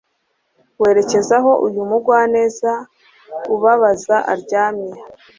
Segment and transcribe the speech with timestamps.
[0.81, 2.71] werekeza aho uyu mugwaneza
[3.53, 4.93] ubabaza aryamye